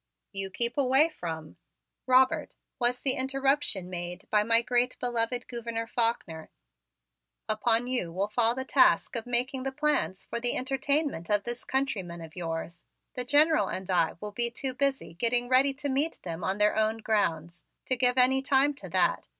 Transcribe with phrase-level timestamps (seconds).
[0.31, 1.57] "You keep away from"
[2.07, 6.49] "Robert," was the interruption made by my great beloved Gouverneur Faulkner,
[7.47, 11.63] "upon you will fall the task of making the plans for the entertainment of this
[11.63, 12.83] countryman of yours.
[13.13, 16.75] The General and I will be too busy getting ready to meet them on their
[16.75, 19.27] own grounds to give any time to that.